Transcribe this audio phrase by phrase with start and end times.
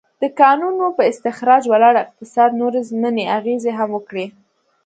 [0.21, 4.25] د کانونو پر استخراج ولاړ اقتصاد نورې ضمني اغېزې هم وکړې.